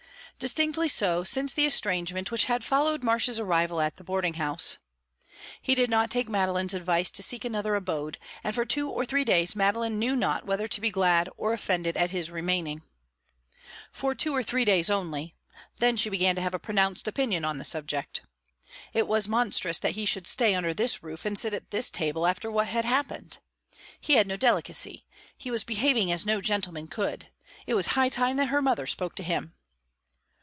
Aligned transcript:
Distinctly 0.41 0.89
so 0.89 1.23
since 1.23 1.53
the 1.53 1.67
estrangement 1.67 2.31
which 2.31 2.45
had 2.45 2.63
followed 2.63 3.03
Marsh's 3.03 3.39
arrival 3.39 3.79
at 3.79 3.97
the 3.97 4.03
boarding 4.03 4.33
house. 4.33 4.79
He 5.61 5.75
did 5.75 5.87
not 5.91 6.09
take 6.09 6.27
Madeline's 6.27 6.73
advice 6.73 7.11
to 7.11 7.21
seek 7.21 7.45
another 7.45 7.75
abode, 7.75 8.17
and 8.43 8.55
for 8.55 8.65
two 8.65 8.89
or 8.89 9.05
three 9.05 9.23
days 9.23 9.55
Madeline 9.55 9.99
knew 9.99 10.15
not 10.15 10.43
whether 10.47 10.67
to 10.67 10.81
be 10.81 10.89
glad 10.89 11.29
or 11.37 11.53
offended 11.53 11.95
at 11.95 12.09
his 12.09 12.31
remaining. 12.31 12.81
For 13.91 14.15
two 14.15 14.35
or 14.35 14.41
three 14.41 14.65
days 14.65 14.89
only; 14.89 15.35
then 15.77 15.95
she 15.95 16.09
began 16.09 16.35
to 16.37 16.41
have 16.41 16.55
a 16.55 16.59
pronounced 16.59 17.07
opinion 17.07 17.45
on 17.45 17.59
the 17.59 17.63
subject. 17.65 18.21
It 18.95 19.07
was 19.07 19.27
monstrous 19.27 19.77
that 19.77 19.91
he 19.93 20.07
should 20.07 20.25
stay 20.25 20.55
under 20.55 20.73
this 20.73 21.03
roof 21.03 21.23
and 21.23 21.37
sit 21.37 21.53
at 21.53 21.69
this 21.69 21.91
table, 21.91 22.25
after 22.25 22.49
what 22.49 22.65
had 22.65 22.83
happened. 22.83 23.37
He 23.99 24.13
had 24.13 24.25
no 24.25 24.37
delicacy; 24.37 25.05
he 25.37 25.51
was 25.51 25.63
behaving 25.63 26.11
as 26.11 26.25
no 26.25 26.41
gentleman 26.41 26.87
could. 26.87 27.27
It 27.67 27.75
was 27.75 27.85
high 27.93 28.09
time 28.09 28.37
that 28.37 28.47
her 28.49 28.63
mother 28.63 28.87
spoke 28.87 29.13
to 29.17 29.23
him. 29.23 29.53